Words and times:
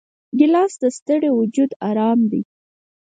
ګیلاس 0.37 0.73
د 0.81 0.85
ستړي 0.97 1.29
وجود 1.39 1.69
آرام 1.89 2.19
دی. 2.31 2.41